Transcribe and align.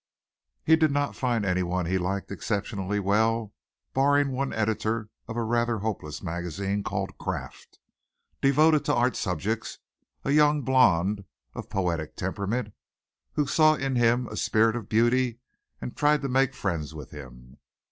He 0.63 0.75
did 0.75 0.89
not 0.89 1.15
find 1.15 1.45
anyone 1.45 1.85
he 1.85 1.99
liked 1.99 2.31
exceptionally 2.31 2.99
well 2.99 3.53
barring 3.93 4.31
one 4.31 4.51
Editor 4.51 5.09
of 5.27 5.37
a 5.37 5.43
rather 5.43 5.77
hopeless 5.77 6.23
magazine 6.23 6.81
called 6.81 7.15
Craft, 7.19 7.77
devoted 8.41 8.83
to 8.85 8.95
art 8.95 9.15
subjects, 9.15 9.77
a 10.25 10.31
young 10.31 10.63
blond, 10.63 11.25
of 11.53 11.69
poetic 11.69 12.15
temperament, 12.15 12.73
who 13.33 13.45
saw 13.45 13.75
in 13.75 13.95
him 13.95 14.27
a 14.29 14.37
spirit 14.37 14.75
of 14.75 14.89
beauty 14.89 15.37
and 15.79 15.95
tried 15.95 16.23
to 16.23 16.27
make 16.29 16.55
friends 16.55 16.95
with 16.95 17.11
him. 17.11 17.57